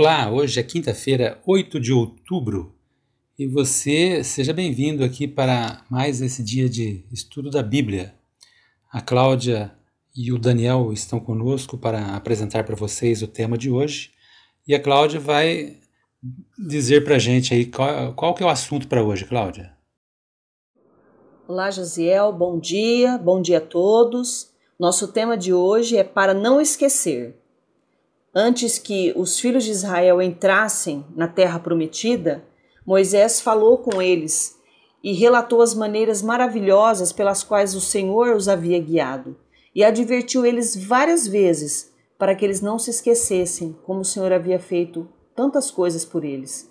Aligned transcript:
Olá, 0.00 0.30
hoje 0.30 0.60
é 0.60 0.62
quinta-feira, 0.62 1.42
8 1.44 1.80
de 1.80 1.92
outubro, 1.92 2.72
e 3.36 3.48
você 3.48 4.22
seja 4.22 4.52
bem-vindo 4.52 5.02
aqui 5.02 5.26
para 5.26 5.84
mais 5.90 6.22
esse 6.22 6.40
dia 6.40 6.68
de 6.68 7.04
estudo 7.10 7.50
da 7.50 7.64
Bíblia. 7.64 8.14
A 8.92 9.00
Cláudia 9.00 9.72
e 10.14 10.32
o 10.32 10.38
Daniel 10.38 10.92
estão 10.92 11.18
conosco 11.18 11.76
para 11.76 12.14
apresentar 12.14 12.62
para 12.62 12.76
vocês 12.76 13.22
o 13.22 13.26
tema 13.26 13.58
de 13.58 13.72
hoje, 13.72 14.12
e 14.68 14.72
a 14.72 14.80
Cláudia 14.80 15.18
vai 15.18 15.78
dizer 16.56 17.02
para 17.02 17.16
a 17.16 17.18
gente 17.18 17.52
aí 17.52 17.66
qual, 17.66 18.14
qual 18.14 18.34
que 18.34 18.44
é 18.44 18.46
o 18.46 18.50
assunto 18.50 18.86
para 18.86 19.02
hoje, 19.02 19.24
Cláudia. 19.24 19.76
Olá, 21.48 21.72
Josiel, 21.72 22.32
bom 22.32 22.56
dia, 22.60 23.18
bom 23.18 23.42
dia 23.42 23.58
a 23.58 23.60
todos. 23.60 24.52
Nosso 24.78 25.08
tema 25.08 25.36
de 25.36 25.52
hoje 25.52 25.96
é 25.96 26.04
para 26.04 26.34
não 26.34 26.60
esquecer. 26.60 27.47
Antes 28.34 28.78
que 28.78 29.12
os 29.16 29.40
filhos 29.40 29.64
de 29.64 29.70
Israel 29.70 30.20
entrassem 30.20 31.04
na 31.16 31.26
terra 31.26 31.58
prometida, 31.58 32.44
Moisés 32.86 33.40
falou 33.40 33.78
com 33.78 34.00
eles 34.02 34.56
e 35.02 35.12
relatou 35.12 35.62
as 35.62 35.74
maneiras 35.74 36.22
maravilhosas 36.22 37.12
pelas 37.12 37.42
quais 37.42 37.74
o 37.74 37.80
Senhor 37.80 38.34
os 38.34 38.48
havia 38.48 38.78
guiado, 38.78 39.36
e 39.74 39.84
advertiu 39.84 40.44
eles 40.44 40.76
várias 40.76 41.26
vezes 41.26 41.92
para 42.18 42.34
que 42.34 42.44
eles 42.44 42.60
não 42.60 42.78
se 42.78 42.90
esquecessem 42.90 43.76
como 43.84 44.00
o 44.00 44.04
Senhor 44.04 44.32
havia 44.32 44.58
feito 44.58 45.08
tantas 45.34 45.70
coisas 45.70 46.04
por 46.04 46.24
eles. 46.24 46.68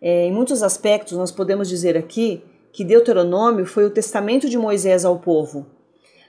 É, 0.00 0.26
em 0.26 0.32
muitos 0.32 0.62
aspectos, 0.62 1.16
nós 1.16 1.32
podemos 1.32 1.68
dizer 1.68 1.96
aqui 1.96 2.42
que 2.70 2.84
Deuteronômio 2.84 3.64
foi 3.64 3.84
o 3.84 3.90
testamento 3.90 4.48
de 4.48 4.58
Moisés 4.58 5.04
ao 5.04 5.18
povo, 5.18 5.66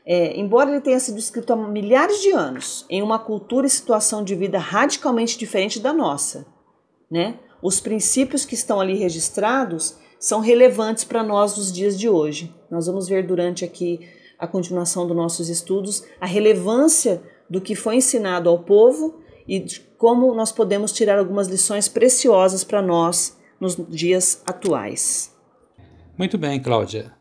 é, 0.06 0.40
embora 0.40 0.70
ele 0.70 0.82
tenha 0.82 1.00
sido 1.00 1.18
escrito 1.18 1.52
há 1.52 1.56
milhares 1.56 2.22
de 2.22 2.32
anos, 2.32 2.86
em 2.90 3.02
uma 3.02 3.18
cultura 3.18 3.66
e 3.66 3.70
situação 3.70 4.24
de 4.24 4.36
vida 4.36 4.60
radicalmente 4.60 5.38
diferente 5.38 5.80
da 5.80 5.92
nossa, 5.92 6.46
né? 7.10 7.40
Os 7.62 7.80
princípios 7.80 8.46
que 8.46 8.54
estão 8.54 8.80
ali 8.80 8.96
registrados 8.96 9.98
são 10.20 10.40
relevantes 10.40 11.04
para 11.04 11.24
nós 11.24 11.58
nos 11.58 11.72
dias 11.72 11.98
de 11.98 12.08
hoje. 12.08 12.54
Nós 12.70 12.86
vamos 12.86 13.08
ver 13.08 13.26
durante 13.26 13.66
aqui 13.66 14.08
a 14.38 14.46
continuação 14.46 15.08
dos 15.08 15.16
nossos 15.16 15.50
estudos 15.50 16.04
a 16.20 16.26
relevância 16.26 17.24
do 17.50 17.60
que 17.62 17.74
foi 17.74 17.96
ensinado 17.96 18.50
ao 18.50 18.60
povo 18.60 19.20
e 19.48 19.66
como 19.98 20.34
nós 20.36 20.52
podemos 20.52 20.92
tirar 20.92 21.18
algumas 21.18 21.48
lições 21.48 21.88
preciosas 21.88 22.64
para 22.64 22.82
nós 22.82 23.38
nos 23.60 23.76
dias 23.90 24.44
atuais. 24.46 25.34
Muito 26.18 26.38
bem, 26.38 26.62
Cláudia. 26.62 27.15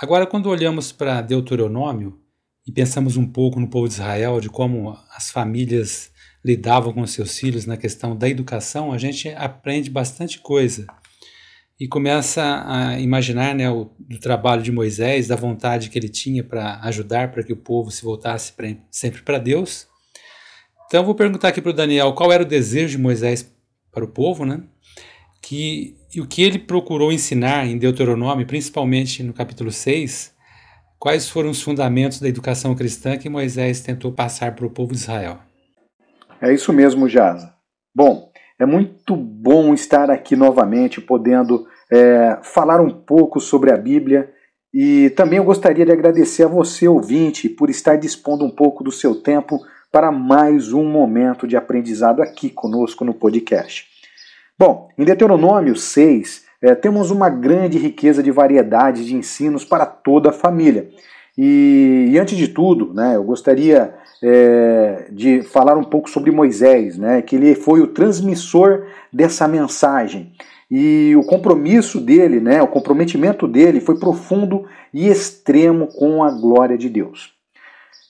Agora, 0.00 0.26
quando 0.26 0.48
olhamos 0.48 0.92
para 0.92 1.20
Deuteronômio 1.20 2.18
e 2.66 2.72
pensamos 2.72 3.18
um 3.18 3.26
pouco 3.26 3.60
no 3.60 3.68
povo 3.68 3.86
de 3.86 3.92
Israel, 3.92 4.40
de 4.40 4.48
como 4.48 4.96
as 5.14 5.30
famílias 5.30 6.10
lidavam 6.42 6.90
com 6.90 7.06
seus 7.06 7.38
filhos 7.38 7.66
na 7.66 7.76
questão 7.76 8.16
da 8.16 8.26
educação, 8.26 8.94
a 8.94 8.96
gente 8.96 9.28
aprende 9.28 9.90
bastante 9.90 10.38
coisa 10.38 10.86
e 11.78 11.86
começa 11.86 12.64
a 12.66 12.98
imaginar 12.98 13.54
né, 13.54 13.68
o 13.68 13.90
do 13.98 14.18
trabalho 14.18 14.62
de 14.62 14.72
Moisés, 14.72 15.28
da 15.28 15.36
vontade 15.36 15.90
que 15.90 15.98
ele 15.98 16.08
tinha 16.08 16.42
para 16.42 16.80
ajudar 16.84 17.30
para 17.30 17.42
que 17.42 17.52
o 17.52 17.56
povo 17.56 17.90
se 17.90 18.02
voltasse 18.02 18.54
pra, 18.54 18.68
sempre 18.90 19.20
para 19.20 19.36
Deus. 19.36 19.86
Então, 20.86 21.04
vou 21.04 21.14
perguntar 21.14 21.48
aqui 21.48 21.60
para 21.60 21.72
o 21.72 21.74
Daniel 21.74 22.14
qual 22.14 22.32
era 22.32 22.42
o 22.42 22.46
desejo 22.46 22.96
de 22.96 23.02
Moisés 23.02 23.54
para 23.92 24.04
o 24.04 24.08
povo, 24.08 24.46
né? 24.46 24.62
Que 25.50 25.96
e 26.14 26.20
o 26.20 26.26
que 26.28 26.42
ele 26.42 26.60
procurou 26.60 27.10
ensinar 27.10 27.66
em 27.66 27.76
Deuteronômio, 27.76 28.46
principalmente 28.46 29.20
no 29.24 29.32
capítulo 29.32 29.72
6, 29.72 30.32
quais 30.96 31.28
foram 31.28 31.50
os 31.50 31.60
fundamentos 31.60 32.20
da 32.20 32.28
educação 32.28 32.72
cristã 32.72 33.16
que 33.16 33.28
Moisés 33.28 33.80
tentou 33.80 34.12
passar 34.12 34.54
para 34.54 34.64
o 34.64 34.70
povo 34.70 34.92
de 34.92 34.98
Israel. 34.98 35.38
É 36.40 36.54
isso 36.54 36.72
mesmo, 36.72 37.08
Jaza. 37.08 37.52
Bom, 37.92 38.30
é 38.60 38.64
muito 38.64 39.16
bom 39.16 39.74
estar 39.74 40.08
aqui 40.08 40.36
novamente, 40.36 41.00
podendo 41.00 41.66
é, 41.90 42.38
falar 42.44 42.80
um 42.80 42.90
pouco 42.90 43.40
sobre 43.40 43.72
a 43.72 43.76
Bíblia. 43.76 44.30
E 44.72 45.10
também 45.10 45.38
eu 45.38 45.44
gostaria 45.44 45.84
de 45.84 45.90
agradecer 45.90 46.44
a 46.44 46.48
você, 46.48 46.86
ouvinte, 46.86 47.48
por 47.48 47.68
estar 47.68 47.96
dispondo 47.96 48.44
um 48.44 48.50
pouco 48.50 48.84
do 48.84 48.92
seu 48.92 49.20
tempo 49.20 49.58
para 49.90 50.12
mais 50.12 50.72
um 50.72 50.84
momento 50.84 51.44
de 51.48 51.56
aprendizado 51.56 52.22
aqui 52.22 52.50
conosco 52.50 53.04
no 53.04 53.14
podcast. 53.14 53.89
Bom, 54.60 54.90
em 54.98 55.06
Deuteronômio 55.06 55.74
6, 55.74 56.44
é, 56.60 56.74
temos 56.74 57.10
uma 57.10 57.30
grande 57.30 57.78
riqueza 57.78 58.22
de 58.22 58.30
variedade 58.30 59.06
de 59.06 59.16
ensinos 59.16 59.64
para 59.64 59.86
toda 59.86 60.28
a 60.28 60.34
família. 60.34 60.90
E, 61.38 62.08
e 62.10 62.18
antes 62.18 62.36
de 62.36 62.46
tudo, 62.46 62.92
né, 62.92 63.16
eu 63.16 63.24
gostaria 63.24 63.94
é, 64.22 65.06
de 65.12 65.40
falar 65.44 65.78
um 65.78 65.84
pouco 65.84 66.10
sobre 66.10 66.30
Moisés, 66.30 66.98
né, 66.98 67.22
que 67.22 67.36
ele 67.36 67.54
foi 67.54 67.80
o 67.80 67.86
transmissor 67.86 68.84
dessa 69.10 69.48
mensagem. 69.48 70.30
E 70.70 71.16
o 71.16 71.24
compromisso 71.24 71.98
dele, 71.98 72.38
né, 72.38 72.60
o 72.60 72.68
comprometimento 72.68 73.48
dele 73.48 73.80
foi 73.80 73.98
profundo 73.98 74.66
e 74.92 75.08
extremo 75.08 75.86
com 75.86 76.22
a 76.22 76.30
glória 76.30 76.76
de 76.76 76.90
Deus. 76.90 77.32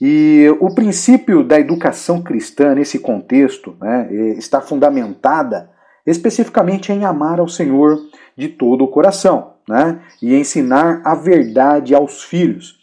E 0.01 0.53
o 0.59 0.75
princípio 0.75 1.45
da 1.45 1.61
educação 1.61 2.21
cristã 2.21 2.75
nesse 2.75 2.99
contexto 2.99 3.77
né, 3.81 4.13
está 4.37 4.61
fundamentada 4.61 5.71
especificamente 6.11 6.93
em 6.93 7.05
amar 7.05 7.41
ao 7.41 7.49
Senhor 7.49 7.99
de 8.37 8.49
todo 8.49 8.85
o 8.85 8.89
coração, 8.89 9.53
né? 9.69 10.01
E 10.23 10.35
ensinar 10.35 11.03
a 11.05 11.15
verdade 11.15 11.95
aos 11.95 12.23
filhos. 12.23 12.79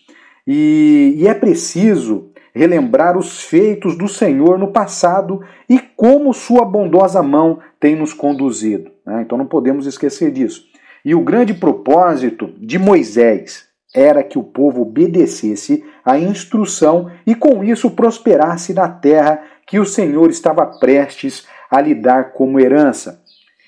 E, 0.46 1.16
e 1.18 1.28
é 1.28 1.34
preciso 1.34 2.32
relembrar 2.54 3.18
os 3.18 3.42
feitos 3.44 3.98
do 3.98 4.08
Senhor 4.08 4.58
no 4.58 4.72
passado 4.72 5.42
e 5.70 5.80
como 5.80 6.34
Sua 6.34 6.66
bondosa 6.66 7.22
mão 7.22 7.60
tem 7.80 7.96
nos 7.96 8.14
conduzido. 8.14 8.92
Né? 9.06 9.22
Então 9.22 9.38
não 9.38 9.46
podemos 9.46 9.86
esquecer 9.86 10.32
disso. 10.32 10.66
E 11.06 11.14
o 11.14 11.22
grande 11.22 11.54
propósito 11.54 12.50
de 12.58 12.80
Moisés 12.80 13.68
era 13.94 14.24
que 14.24 14.38
o 14.38 14.44
povo 14.44 14.82
obedecesse 14.82 15.84
à 16.04 16.20
instrução 16.20 17.10
e 17.26 17.34
com 17.34 17.64
isso 17.64 17.92
prosperasse 17.92 18.74
na 18.74 18.90
terra 18.90 19.42
que 19.66 19.80
o 19.80 19.86
Senhor 19.86 20.30
estava 20.30 20.66
prestes 20.80 21.48
a 21.70 21.82
lhe 21.82 21.94
dar 21.94 22.32
como 22.32 22.60
herança. 22.60 23.22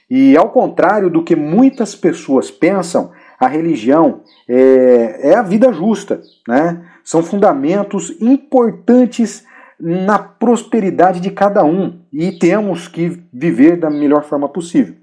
E 0.09 0.35
ao 0.35 0.49
contrário 0.49 1.09
do 1.09 1.23
que 1.23 1.35
muitas 1.35 1.95
pessoas 1.95 2.49
pensam, 2.49 3.11
a 3.39 3.47
religião 3.47 4.21
é, 4.47 5.29
é 5.31 5.35
a 5.35 5.43
vida 5.43 5.71
justa, 5.71 6.21
né? 6.47 6.83
São 7.03 7.23
fundamentos 7.23 8.15
importantes 8.19 9.45
na 9.79 10.19
prosperidade 10.19 11.19
de 11.19 11.31
cada 11.31 11.63
um 11.63 12.01
e 12.11 12.33
temos 12.33 12.87
que 12.87 13.21
viver 13.31 13.77
da 13.77 13.89
melhor 13.89 14.23
forma 14.23 14.49
possível. 14.49 14.95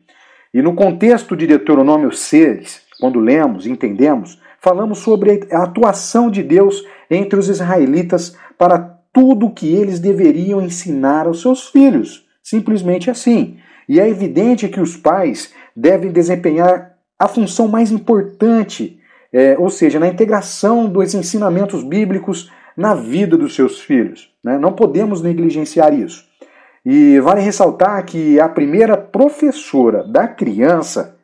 E 0.53 0.61
no 0.61 0.75
contexto 0.75 1.37
de 1.37 1.47
Deuteronômio 1.47 2.13
6, 2.13 2.83
quando 3.01 3.21
lemos 3.21 3.67
e 3.67 3.71
entendemos, 3.71 4.41
falamos 4.61 4.99
sobre 4.99 5.49
a 5.51 5.63
atuação 5.63 6.31
de 6.31 6.43
Deus 6.43 6.84
entre 7.11 7.39
os 7.39 7.49
israelitas 7.49 8.37
para 8.59 8.78
tudo 9.13 9.47
o 9.47 9.55
que 9.55 9.75
eles 9.75 9.99
deveriam 9.99 10.61
ensinar 10.61 11.27
aos 11.27 11.41
seus 11.41 11.69
filhos. 11.69 12.26
Simplesmente 12.47 13.11
assim. 13.11 13.59
E 13.89 13.99
é 13.99 14.09
evidente 14.09 14.69
que 14.69 14.81
os 14.81 14.97
pais 14.97 15.53
devem 15.75 16.12
desempenhar 16.12 16.93
a 17.19 17.27
função 17.27 17.67
mais 17.67 17.91
importante, 17.91 19.01
é, 19.33 19.57
ou 19.59 19.69
seja, 19.69 19.99
na 19.99 20.07
integração 20.07 20.89
dos 20.89 21.12
ensinamentos 21.12 21.83
bíblicos 21.83 22.53
na 22.77 22.95
vida 22.95 23.37
dos 23.37 23.57
seus 23.57 23.81
filhos. 23.81 24.33
Né? 24.45 24.59
Não 24.59 24.73
podemos 24.73 25.21
negligenciar 25.21 25.93
isso. 25.93 26.25
E 26.84 27.19
vale 27.19 27.41
ressaltar 27.41 28.05
que 28.05 28.39
a 28.39 28.49
primeira 28.49 28.97
professora 28.97 30.05
da 30.05 30.28
criança 30.28 31.17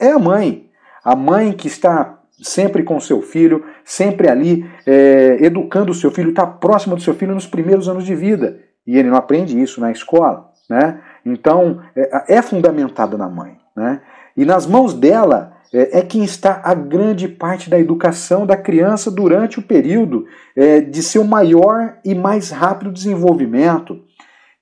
é 0.00 0.12
a 0.12 0.18
mãe. 0.18 0.70
A 1.04 1.14
mãe 1.14 1.52
que 1.52 1.66
está 1.66 2.20
sempre 2.42 2.84
com 2.84 2.98
seu 2.98 3.20
filho, 3.20 3.66
sempre 3.84 4.30
ali 4.30 4.64
é, 4.86 5.36
educando 5.42 5.92
o 5.92 5.94
seu 5.94 6.10
filho, 6.10 6.30
está 6.30 6.46
próximo 6.46 6.96
do 6.96 7.02
seu 7.02 7.12
filho 7.12 7.34
nos 7.34 7.46
primeiros 7.46 7.86
anos 7.86 8.06
de 8.06 8.14
vida. 8.14 8.60
E 8.86 8.96
ele 8.96 9.10
não 9.10 9.18
aprende 9.18 9.60
isso 9.60 9.78
na 9.78 9.92
escola. 9.92 10.49
Né? 10.70 11.00
Então, 11.26 11.80
é, 11.96 12.36
é 12.36 12.42
fundamentada 12.42 13.18
na 13.18 13.28
mãe. 13.28 13.58
Né? 13.76 14.00
E 14.36 14.44
nas 14.44 14.68
mãos 14.68 14.94
dela 14.94 15.52
é, 15.74 15.98
é 15.98 16.02
quem 16.02 16.22
está 16.22 16.60
a 16.62 16.72
grande 16.74 17.26
parte 17.26 17.68
da 17.68 17.78
educação 17.78 18.46
da 18.46 18.56
criança 18.56 19.10
durante 19.10 19.58
o 19.58 19.62
período 19.62 20.26
é, 20.56 20.80
de 20.80 21.02
seu 21.02 21.24
maior 21.24 21.96
e 22.04 22.14
mais 22.14 22.50
rápido 22.50 22.92
desenvolvimento. 22.92 24.00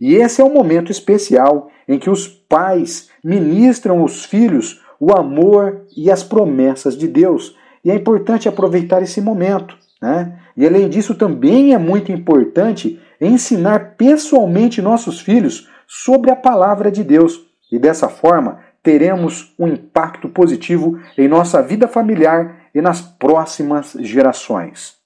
E 0.00 0.14
esse 0.14 0.40
é 0.40 0.44
o 0.44 0.52
momento 0.52 0.90
especial 0.90 1.69
em 1.87 1.99
que 1.99 2.08
os 2.08 2.26
pais 2.26 3.10
ministram 3.22 4.00
aos 4.00 4.25
filhos 4.25 4.82
o 4.99 5.12
amor 5.12 5.82
e 5.96 6.10
as 6.10 6.22
promessas 6.22 6.96
de 6.96 7.06
Deus. 7.06 7.55
E 7.84 7.90
é 7.90 7.94
importante 7.94 8.49
aproveitar 8.49 9.02
esse 9.02 9.20
momento. 9.20 9.76
Né? 10.00 10.38
E 10.56 10.66
além 10.66 10.88
disso, 10.88 11.14
também 11.14 11.75
é 11.75 11.78
muito 11.78 12.10
importante 12.10 12.99
ensinar 13.20 13.96
pessoalmente 13.96 14.81
nossos 14.81 15.20
filhos 15.20 15.69
sobre 15.88 16.31
a 16.31 16.37
palavra 16.37 16.93
de 16.93 17.02
Deus. 17.02 17.40
E 17.73 17.79
dessa 17.79 18.08
forma, 18.08 18.61
teremos 18.82 19.55
um 19.58 19.67
impacto 19.67 20.29
positivo 20.29 21.00
em 21.17 21.26
nossa 21.26 21.62
vida 21.62 21.88
familiar 21.88 22.69
e 22.75 22.81
nas 22.82 23.00
próximas 23.00 23.96
gerações. 23.99 24.98